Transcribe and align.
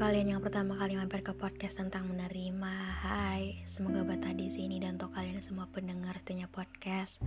Kalian 0.00 0.32
yang 0.32 0.40
pertama 0.40 0.80
kali 0.80 0.96
mampir 0.96 1.20
ke 1.20 1.36
podcast 1.36 1.76
tentang 1.76 2.08
menerima, 2.08 2.72
hai, 3.04 3.60
semoga 3.68 4.00
betah 4.00 4.32
di 4.32 4.48
sini 4.48 4.80
dan 4.80 4.96
untuk 4.96 5.12
kalian 5.12 5.44
semua 5.44 5.68
pendengar 5.68 6.16
setianya 6.16 6.48
podcast, 6.48 7.20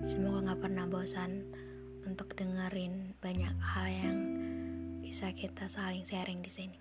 semoga 0.00 0.48
nggak 0.48 0.60
pernah 0.64 0.88
bosan 0.88 1.44
untuk 2.08 2.32
dengerin 2.32 3.12
banyak 3.20 3.52
hal 3.60 3.86
yang 3.92 4.18
bisa 5.04 5.36
kita 5.36 5.68
saling 5.68 6.00
sharing 6.08 6.40
di 6.40 6.48
sini. 6.48 6.80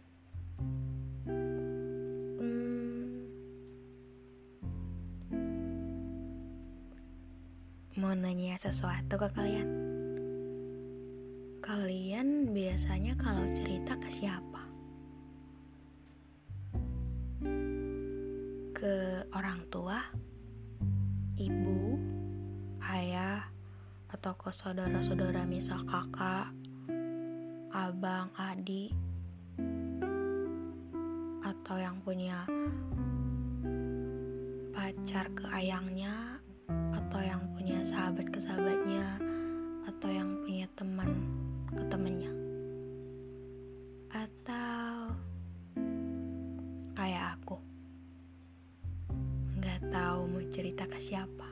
Hmm, 1.27 3.27
mau 7.99 8.15
nanya 8.15 8.55
sesuatu 8.55 9.19
ke 9.19 9.27
kalian. 9.35 9.67
Kalian 11.59 12.55
biasanya 12.55 13.19
kalau 13.19 13.43
cerita 13.59 13.99
ke 13.99 14.07
siapa? 14.07 14.56
Ibu, 21.37 22.01
ayah, 22.81 23.45
atau 24.09 24.33
ke 24.33 24.49
saudara-saudara 24.49 25.45
misal 25.45 25.85
kakak, 25.85 26.49
abang, 27.69 28.33
adik, 28.33 28.89
atau 31.45 31.77
yang 31.77 32.01
punya 32.01 32.41
pacar 34.73 35.29
ke 35.37 35.45
ayangnya, 35.53 36.41
atau 36.97 37.21
yang 37.21 37.45
punya 37.53 37.85
sahabat 37.85 38.25
ke 38.33 38.41
sahabatnya, 38.41 39.21
atau 39.85 40.09
yang 40.09 40.41
punya 40.41 40.65
teman 40.73 41.16
siapa. 51.07 51.47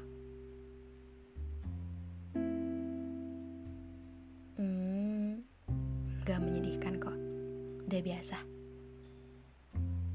Hmm, 4.59 5.39
nggak 6.27 6.39
menyedihkan 6.43 6.99
kok, 6.99 7.16
udah 7.88 8.01
biasa. 8.03 8.38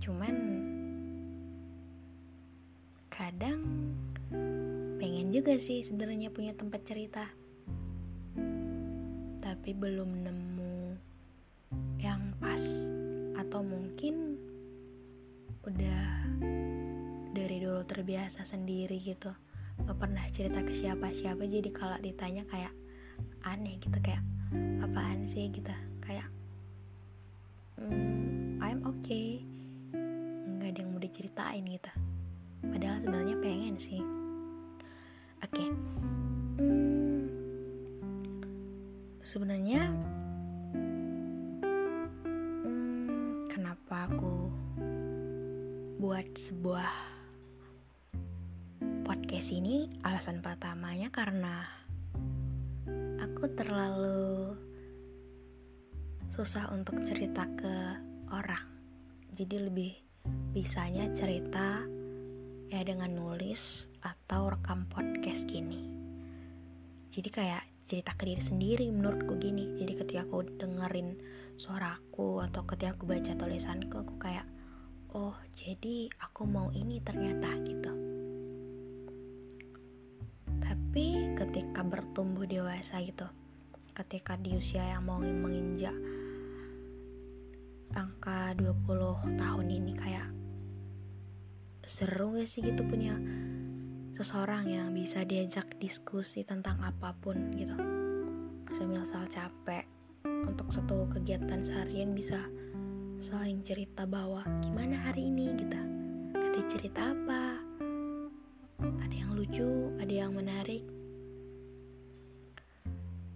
Cuman 0.05 0.34
kadang 3.09 3.65
pengen 5.01 5.33
juga 5.33 5.57
sih 5.57 5.81
sebenarnya 5.81 6.28
punya 6.28 6.53
tempat 6.53 6.84
cerita, 6.84 7.25
tapi 9.41 9.72
belum 9.72 10.21
nemu 10.21 10.77
yang 11.97 12.37
pas 12.37 12.61
atau 13.41 13.65
mungkin 13.65 14.37
udah 15.65 16.09
terbiasa 17.85 18.45
sendiri 18.45 19.01
gitu. 19.01 19.33
Gak 19.81 19.97
pernah 19.97 20.25
cerita 20.29 20.61
ke 20.61 20.73
siapa-siapa 20.77 21.45
jadi 21.49 21.71
kalau 21.73 21.97
ditanya 22.01 22.45
kayak 22.49 22.75
aneh 23.45 23.81
gitu 23.81 23.97
kayak 24.01 24.21
apaan 24.85 25.25
sih? 25.29 25.49
gitu. 25.49 25.73
Kayak 26.05 26.29
mm, 27.81 28.61
I'm 28.61 28.81
okay. 28.85 29.41
Nggak 30.61 30.69
ada 30.77 30.79
yang 30.85 30.91
mau 30.93 31.01
diceritain 31.01 31.65
gitu. 31.65 31.93
Padahal 32.61 33.01
sebenarnya 33.01 33.37
pengen 33.41 33.77
sih. 33.81 34.03
Oke. 35.41 35.57
Okay. 35.57 35.69
hmm, 36.61 37.25
sebenarnya 39.25 39.89
hmm, 42.65 43.49
kenapa 43.49 44.11
aku 44.13 44.53
buat 46.01 46.29
sebuah 46.33 47.09
podcast 49.31 49.55
ini 49.55 49.87
alasan 50.03 50.43
pertamanya 50.43 51.07
karena 51.15 51.63
aku 53.23 53.47
terlalu 53.55 54.59
susah 56.35 56.67
untuk 56.75 56.99
cerita 57.07 57.47
ke 57.55 57.95
orang. 58.35 58.67
Jadi 59.31 59.57
lebih 59.71 59.95
bisanya 60.51 61.07
cerita 61.15 61.79
ya 62.75 62.83
dengan 62.83 63.15
nulis 63.15 63.87
atau 64.03 64.51
rekam 64.51 64.91
podcast 64.91 65.47
gini. 65.47 65.87
Jadi 67.15 67.31
kayak 67.31 67.87
cerita 67.87 68.19
ke 68.19 68.35
diri 68.35 68.43
sendiri 68.43 68.91
menurutku 68.91 69.39
gini. 69.39 69.79
Jadi 69.79 69.95
ketika 69.95 70.27
aku 70.27 70.43
dengerin 70.59 71.15
suaraku 71.55 72.43
atau 72.51 72.67
ketika 72.67 72.99
aku 72.99 73.07
baca 73.07 73.39
tulisanku 73.39 73.95
aku 73.95 74.19
kayak 74.19 74.51
oh 75.15 75.39
jadi 75.55 76.11
aku 76.19 76.51
mau 76.51 76.75
ini 76.75 76.99
ternyata 76.99 77.51
bertumbuh 82.41 82.73
dewasa 82.73 83.05
gitu. 83.05 83.28
Ketika 83.93 84.33
di 84.41 84.56
usia 84.56 84.81
yang 84.81 85.05
mau 85.05 85.21
menginjak 85.21 85.93
angka 87.93 88.56
20 88.56 89.37
tahun 89.37 89.67
ini 89.69 89.93
kayak 89.93 90.28
seru 91.84 92.33
gak 92.33 92.49
sih 92.49 92.65
gitu 92.65 92.81
punya 92.89 93.12
seseorang 94.17 94.73
yang 94.73 94.89
bisa 94.97 95.21
diajak 95.28 95.69
diskusi 95.77 96.41
tentang 96.41 96.81
apa 96.81 97.12
pun 97.12 97.53
gitu. 97.61 97.77
Semisal 98.72 99.28
capek 99.28 99.84
untuk 100.25 100.72
satu 100.72 101.12
kegiatan 101.12 101.61
seharian 101.61 102.17
bisa 102.17 102.41
saling 103.21 103.61
cerita 103.61 104.09
bahwa 104.09 104.49
gimana 104.65 104.97
hari 104.97 105.28
ini 105.28 105.61
gitu. 105.61 105.77
Ada 106.41 106.61
cerita 106.72 107.12
apa? 107.12 107.61
Ada 108.81 109.12
yang 109.12 109.37
lucu, 109.37 109.93
ada 110.01 110.15
yang 110.25 110.33
menarik, 110.33 111.00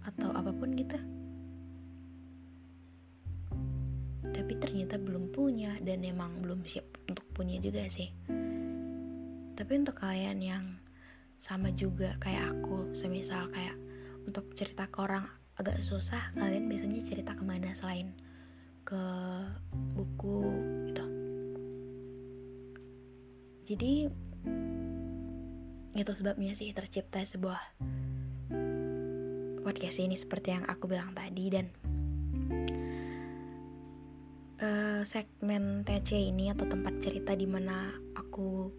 atau 0.05 0.29
apa 0.31 0.53
pun 0.53 0.69
gitu. 0.77 0.97
Tapi 4.29 4.53
ternyata 4.61 5.01
belum 5.01 5.33
punya 5.33 5.81
dan 5.81 6.05
emang 6.05 6.45
belum 6.45 6.61
siap 6.69 6.85
untuk 7.09 7.25
punya 7.33 7.57
juga 7.57 7.89
sih. 7.89 8.13
Tapi 9.55 9.71
untuk 9.81 9.97
kalian 9.97 10.39
yang 10.43 10.65
sama 11.41 11.71
juga 11.73 12.19
kayak 12.21 12.53
aku, 12.53 12.93
semisal 12.93 13.49
kayak 13.49 13.77
untuk 14.27 14.51
cerita 14.53 14.85
ke 14.91 14.97
orang 15.01 15.25
agak 15.55 15.79
susah, 15.81 16.35
kalian 16.35 16.67
biasanya 16.67 16.99
cerita 17.01 17.31
ke 17.33 17.43
mana 17.47 17.71
selain 17.71 18.11
ke 18.85 19.03
buku 19.95 20.41
gitu. 20.91 21.05
Jadi 23.65 23.93
itu 25.95 26.11
sebabnya 26.11 26.51
sih 26.53 26.75
tercipta 26.75 27.23
sebuah 27.23 27.57
podcast 29.65 29.97
ini 29.97 30.13
seperti 30.13 30.53
yang 30.53 30.69
aku 30.69 30.85
bilang 30.85 31.17
tadi 31.17 31.49
dan 31.49 31.73
uh, 34.61 35.01
segmen 35.01 35.81
TC 35.81 36.29
ini 36.29 36.53
atau 36.53 36.69
tempat 36.69 37.01
cerita 37.01 37.33
di 37.33 37.49
mana 37.49 37.89
aku 38.13 38.69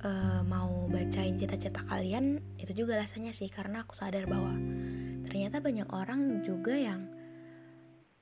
uh, 0.00 0.40
mau 0.48 0.88
bacain 0.88 1.36
cerita-cerita 1.36 1.84
kalian 1.84 2.40
itu 2.56 2.72
juga 2.72 2.96
rasanya 2.96 3.36
sih 3.36 3.52
karena 3.52 3.84
aku 3.84 3.92
sadar 3.92 4.24
bahwa 4.24 4.56
ternyata 5.28 5.60
banyak 5.60 5.92
orang 5.92 6.40
juga 6.40 6.72
yang 6.72 7.12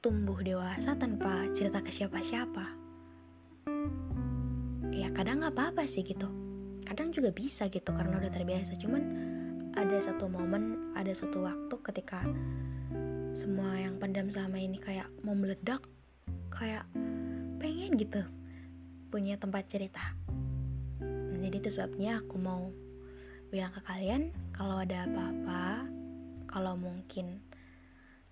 tumbuh 0.01 0.43
dewasa 0.43 0.97
tanpa 0.99 1.47
cerita 1.53 1.85
ke 1.85 1.93
siapa-siapa. 1.93 2.67
Ya 4.91 5.13
kadang 5.13 5.45
nggak 5.45 5.55
apa-apa 5.55 5.85
sih 5.85 6.03
gitu. 6.03 6.27
Kadang 6.89 7.13
juga 7.13 7.31
bisa 7.31 7.69
gitu 7.69 7.93
karena 7.93 8.17
udah 8.17 8.33
terbiasa. 8.33 8.81
Cuman 8.81 9.30
ada 9.79 9.97
satu 10.03 10.27
momen, 10.27 10.95
ada 10.99 11.13
satu 11.15 11.47
waktu 11.47 11.75
ketika 11.87 12.27
semua 13.39 13.79
yang 13.79 13.97
pendam 14.03 14.27
selama 14.31 14.59
ini 14.59 14.83
kayak 14.83 15.07
mau 15.23 15.37
meledak, 15.37 15.83
kayak 16.51 16.87
pengen 17.63 17.95
gitu 17.95 18.23
punya 19.11 19.39
tempat 19.39 19.67
cerita. 19.71 20.15
Nah, 21.03 21.39
jadi 21.39 21.59
itu 21.59 21.71
sebabnya 21.71 22.23
aku 22.23 22.37
mau 22.39 22.71
bilang 23.51 23.75
ke 23.75 23.83
kalian 23.83 24.31
kalau 24.55 24.83
ada 24.83 25.07
apa-apa, 25.07 25.87
kalau 26.47 26.75
mungkin 26.79 27.43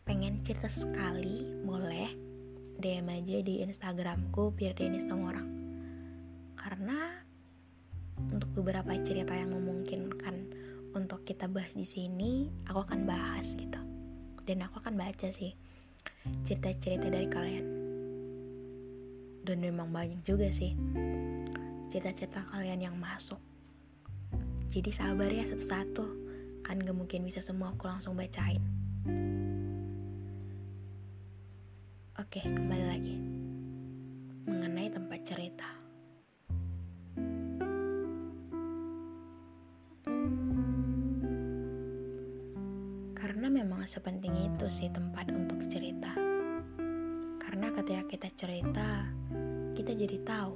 pengen 0.06 0.40
cerita 0.42 0.70
sekali 0.70 1.44
boleh 1.62 2.10
DM 2.78 3.10
aja 3.10 3.38
di 3.42 3.60
Instagramku 3.66 4.54
Pir 4.54 4.72
Denis 4.72 5.04
orang 5.10 5.50
karena 6.54 7.26
untuk 8.18 8.50
beberapa 8.54 8.94
cerita 9.02 9.34
yang 9.34 9.54
memungkinkan 9.54 10.57
untuk 10.98 11.22
kita 11.22 11.46
bahas 11.46 11.70
di 11.78 11.86
sini 11.86 12.50
aku 12.66 12.82
akan 12.82 13.06
bahas 13.06 13.54
gitu. 13.54 13.78
Dan 14.42 14.66
aku 14.66 14.82
akan 14.82 14.98
baca 14.98 15.30
sih 15.30 15.54
cerita-cerita 16.42 17.06
dari 17.06 17.30
kalian. 17.30 17.66
Dan 19.46 19.62
memang 19.62 19.94
banyak 19.94 20.20
juga 20.26 20.50
sih 20.50 20.74
cerita-cerita 21.88 22.50
kalian 22.50 22.90
yang 22.90 22.96
masuk. 22.98 23.38
Jadi 24.74 24.90
sabar 24.90 25.30
ya 25.30 25.46
satu-satu. 25.46 26.06
Kan 26.66 26.82
gak 26.82 26.98
mungkin 26.98 27.24
bisa 27.24 27.38
semua 27.40 27.72
aku 27.72 27.86
langsung 27.86 28.18
bacain. 28.18 28.60
Oke, 32.18 32.42
kembali 32.42 32.84
lagi. 32.90 33.16
Mengenai 34.44 34.90
tempat 34.90 35.22
cerita. 35.22 35.77
Sepenting 43.88 44.36
itu 44.36 44.68
sih 44.68 44.92
tempat 44.92 45.32
untuk 45.32 45.64
cerita. 45.72 46.12
Karena 47.40 47.72
ketika 47.72 48.04
kita 48.04 48.28
cerita, 48.36 49.08
kita 49.72 49.96
jadi 49.96 50.20
tahu 50.28 50.52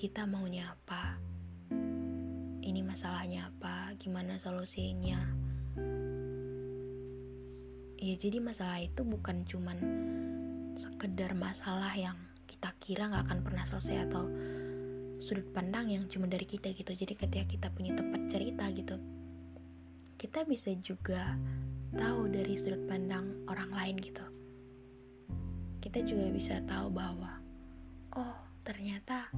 kita 0.00 0.24
maunya 0.24 0.72
apa, 0.72 1.20
ini 2.64 2.80
masalahnya 2.80 3.52
apa, 3.52 3.92
gimana 4.00 4.40
solusinya. 4.40 5.20
Ya 8.00 8.14
jadi 8.16 8.40
masalah 8.40 8.80
itu 8.80 9.04
bukan 9.04 9.44
cuman 9.44 9.78
sekedar 10.80 11.36
masalah 11.36 11.92
yang 11.92 12.16
kita 12.48 12.72
kira 12.80 13.12
nggak 13.12 13.28
akan 13.28 13.40
pernah 13.44 13.64
selesai 13.68 14.08
atau 14.08 14.24
sudut 15.20 15.44
pandang 15.52 15.92
yang 15.92 16.08
cuma 16.08 16.24
dari 16.24 16.48
kita 16.48 16.72
gitu 16.72 16.92
jadi 16.92 17.14
ketika 17.16 17.44
kita 17.48 17.68
punya 17.72 17.96
tempat 17.96 18.28
cerita 18.28 18.68
gitu 18.74 18.96
kita 20.20 20.44
bisa 20.44 20.74
juga 20.84 21.38
tahu 21.94 22.26
dari 22.26 22.54
sudut 22.58 22.82
pandang 22.90 23.30
orang 23.46 23.70
lain 23.70 23.96
gitu. 24.02 24.24
Kita 25.78 26.02
juga 26.02 26.26
bisa 26.34 26.58
tahu 26.66 26.90
bahwa 26.90 27.38
oh 28.18 28.36
ternyata 28.66 29.30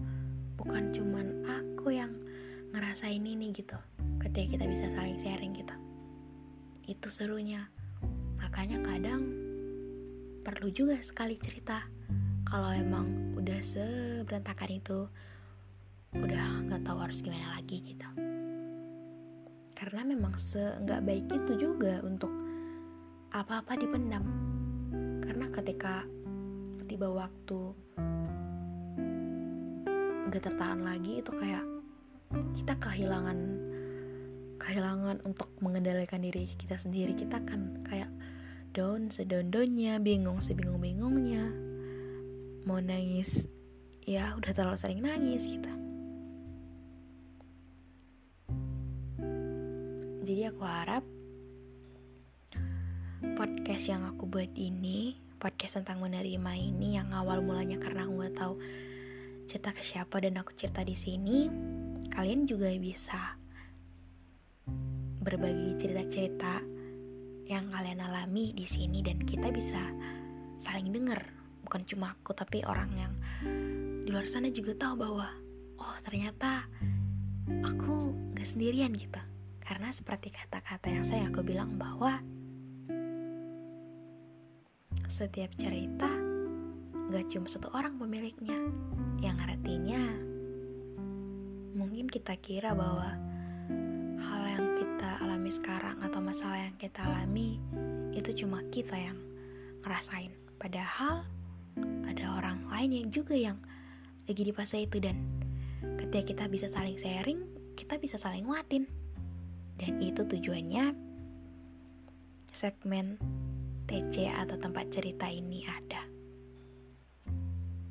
bukan 0.57 0.89
cuman 0.95 1.45
aku 1.45 1.93
yang 1.93 2.13
ngerasain 2.73 3.21
ini 3.21 3.53
gitu 3.53 3.77
ketika 4.25 4.57
kita 4.57 4.65
bisa 4.65 4.87
saling 4.97 5.19
sharing 5.21 5.53
gitu. 5.53 5.77
Itu 6.89 7.09
serunya. 7.13 7.69
Makanya 8.41 8.81
kadang 8.81 9.23
perlu 10.47 10.71
juga 10.71 10.97
sekali 11.03 11.37
cerita 11.43 11.85
kalau 12.47 12.71
emang 12.73 13.35
udah 13.37 13.59
seberantakan 13.61 14.71
itu 14.71 14.99
udah 16.15 16.65
nggak 16.71 16.83
tahu 16.87 16.99
harus 17.03 17.21
gimana 17.21 17.59
lagi 17.59 17.83
gitu. 17.83 18.09
Karena 19.77 20.09
memang 20.09 20.41
se 20.41 20.63
nggak 20.87 21.05
baik 21.05 21.25
itu 21.35 21.53
juga 21.69 22.01
untuk 22.01 22.46
apa-apa 23.45 23.77
dipendam 23.77 24.25
karena 25.21 25.47
ketika 25.53 26.09
tiba 26.89 27.13
waktu 27.13 27.61
nggak 30.33 30.43
tertahan 30.43 30.81
lagi 30.81 31.21
itu 31.21 31.31
kayak 31.37 31.65
kita 32.57 32.75
kehilangan 32.81 33.39
kehilangan 34.57 35.21
untuk 35.29 35.53
mengendalikan 35.61 36.25
diri 36.25 36.49
kita 36.57 36.81
sendiri 36.81 37.13
kita 37.13 37.39
kan 37.45 37.85
kayak 37.85 38.09
down 38.77 39.09
sedondonnya, 39.09 39.97
bingung 39.97 40.45
sebingung-bingungnya. 40.45 41.49
Mau 42.69 42.77
nangis, 42.77 43.49
ya 44.05 44.37
udah 44.37 44.53
terlalu 44.53 44.77
sering 44.77 45.01
nangis 45.01 45.49
gitu. 45.49 45.73
Jadi 50.29 50.43
aku 50.45 50.61
harap 50.61 51.01
podcast 53.23 53.89
yang 53.89 54.05
aku 54.05 54.29
buat 54.29 54.53
ini, 54.53 55.17
podcast 55.41 55.81
tentang 55.81 56.05
menerima 56.05 56.53
ini 56.53 57.01
yang 57.01 57.17
awal 57.17 57.41
mulanya 57.41 57.81
karena 57.81 58.05
aku 58.05 58.13
gak 58.21 58.37
tahu 58.37 58.55
cerita 59.49 59.71
ke 59.73 59.81
siapa 59.81 60.21
dan 60.21 60.37
aku 60.37 60.53
cerita 60.53 60.85
di 60.85 60.93
sini, 60.93 61.49
kalian 62.13 62.45
juga 62.45 62.69
bisa 62.77 63.41
berbagi 65.25 65.81
cerita-cerita 65.81 66.61
yang 67.49 67.73
kalian 67.73 68.05
alami 68.05 68.53
di 68.53 68.67
sini 68.69 69.01
dan 69.01 69.23
kita 69.23 69.49
bisa 69.55 69.81
saling 70.61 70.91
dengar 70.91 71.31
bukan 71.63 71.87
cuma 71.87 72.15
aku 72.15 72.35
tapi 72.35 72.63
orang 72.67 72.91
yang 72.95 73.13
di 74.05 74.11
luar 74.11 74.27
sana 74.29 74.51
juga 74.51 74.75
tahu 74.77 74.95
bahwa 74.99 75.27
oh 75.81 75.97
ternyata 76.05 76.69
aku 77.65 78.13
gak 78.37 78.45
sendirian 78.47 78.93
gitu. 78.93 79.19
Karena 79.67 79.91
seperti 79.91 80.31
kata-kata 80.31 80.95
yang 80.95 81.03
saya 81.03 81.27
aku 81.27 81.43
bilang 81.43 81.75
bahwa 81.75 82.23
setiap 85.09 85.55
cerita 85.59 86.09
gak 87.11 87.27
cuma 87.31 87.47
satu 87.47 87.71
orang 87.71 87.97
pemiliknya 87.99 88.59
yang 89.23 89.39
artinya 89.39 90.03
mungkin 91.77 92.11
kita 92.11 92.35
kira 92.41 92.75
bahwa 92.75 93.27
alami 95.47 95.63
sekarang 95.63 96.03
atau 96.03 96.19
masalah 96.19 96.59
yang 96.59 96.75
kita 96.75 97.07
alami 97.07 97.63
itu 98.11 98.43
cuma 98.43 98.67
kita 98.75 98.99
yang 98.99 99.15
ngerasain. 99.87 100.35
Padahal 100.59 101.23
ada 102.03 102.25
orang 102.35 102.67
lain 102.67 102.91
yang 102.91 103.09
juga 103.15 103.39
yang 103.39 103.55
lagi 104.27 104.43
di 104.43 104.51
fase 104.51 104.83
itu 104.83 104.99
dan 104.99 105.23
ketika 106.03 106.35
kita 106.35 106.45
bisa 106.51 106.67
saling 106.67 106.99
sharing, 106.99 107.47
kita 107.79 107.95
bisa 107.95 108.19
saling 108.19 108.43
nguatin. 108.43 108.91
Dan 109.79 110.03
itu 110.03 110.27
tujuannya 110.27 110.99
segmen 112.51 113.23
TC 113.87 114.27
atau 114.35 114.59
tempat 114.59 114.91
cerita 114.91 115.31
ini 115.31 115.63
ada. 115.63 116.03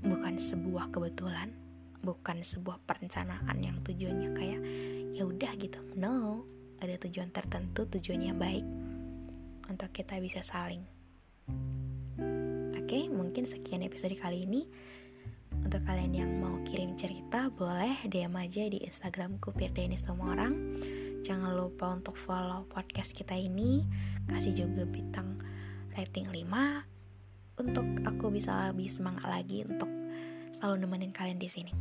Bukan 0.04 0.38
sebuah 0.38 0.92
kebetulan, 0.92 1.56
bukan 2.04 2.44
sebuah 2.44 2.84
perencanaan 2.84 3.58
yang 3.64 3.80
tujuannya 3.82 4.30
kayak 4.36 4.62
ya 5.16 5.24
udah 5.24 5.52
gitu. 5.56 5.80
No, 5.96 6.44
ada 6.84 7.00
tujuan 7.08 7.32
tertentu, 7.32 7.88
tujuannya 7.88 8.34
baik 8.36 8.66
untuk 9.72 9.90
kita 9.96 10.20
bisa 10.20 10.44
saling. 10.44 10.84
Oke, 12.76 13.10
mungkin 13.10 13.50
sekian 13.50 13.82
episode 13.82 14.14
kali 14.20 14.46
ini. 14.46 14.68
Untuk 15.56 15.82
kalian 15.88 16.14
yang 16.14 16.32
mau 16.38 16.62
kirim 16.68 16.94
cerita, 16.94 17.50
boleh 17.50 18.06
DM 18.06 18.36
aja 18.38 18.70
di 18.70 18.86
Instagramku 18.86 19.50
Firdanis 19.58 20.06
orang. 20.12 20.78
Jangan 21.26 21.58
lupa 21.58 21.90
untuk 21.90 22.14
follow 22.14 22.70
podcast 22.70 23.18
kita 23.18 23.34
ini, 23.34 23.82
kasih 24.30 24.54
juga 24.54 24.86
bintang 24.86 25.42
rating 25.96 26.28
5 26.28 27.64
untuk 27.64 27.88
aku 28.04 28.28
bisa 28.28 28.68
lebih 28.68 28.92
semangat 28.92 29.24
lagi 29.32 29.64
untuk 29.64 29.88
selalu 30.52 30.84
nemenin 30.84 31.16
kalian 31.16 31.40
di 31.40 31.48
sini. 31.48 31.72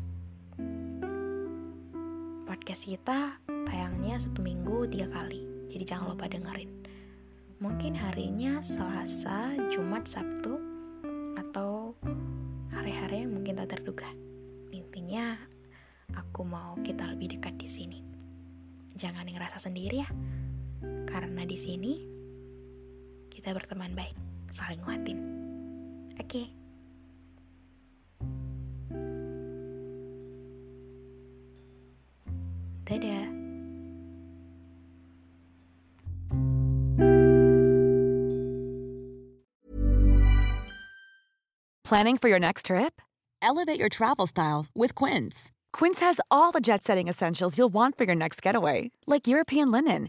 Podcast 2.47 2.87
kita 2.87 3.43
tayangnya 3.67 4.15
satu 4.23 4.39
minggu 4.39 4.87
tiga 4.87 5.11
kali 5.11 5.67
jadi 5.67 5.83
jangan 5.83 6.15
lupa 6.15 6.31
dengerin. 6.31 6.71
Mungkin 7.59 7.99
harinya 7.99 8.63
Selasa, 8.63 9.51
Jumat, 9.75 10.07
Sabtu 10.07 10.63
atau 11.35 11.99
hari-hari 12.71 13.27
yang 13.27 13.35
mungkin 13.35 13.59
tak 13.59 13.75
terduga. 13.75 14.07
Intinya 14.71 15.35
aku 16.15 16.47
mau 16.47 16.79
kita 16.87 17.11
lebih 17.11 17.35
dekat 17.35 17.59
di 17.59 17.67
sini. 17.67 17.99
Jangan 18.95 19.27
ngerasa 19.27 19.59
sendiri 19.59 20.07
ya 20.07 20.09
karena 21.11 21.43
di 21.43 21.59
sini 21.59 22.14
kita 23.35 23.51
berteman 23.51 23.93
baik, 23.99 24.15
saling 24.55 24.79
nguatin. 24.87 25.19
Oke. 26.17 26.31
Okay. 26.31 26.47
Dadah. 32.87 33.27
Planning 41.85 42.17
for 42.17 42.29
your 42.29 42.41
next 42.41 42.67
trip? 42.67 43.03
Elevate 43.43 43.79
your 43.79 43.89
travel 43.89 44.27
style 44.27 44.67
with 44.75 44.95
Quince. 44.95 45.53
Quince 45.73 46.01
has 46.01 46.21
all 46.31 46.51
the 46.51 46.61
jet 46.61 46.83
setting 46.83 47.09
essentials 47.09 47.59
you'll 47.59 47.69
want 47.73 47.99
for 47.99 48.05
your 48.05 48.17
next 48.17 48.41
getaway, 48.41 48.91
like 49.07 49.27
European 49.29 49.71
linen 49.71 50.09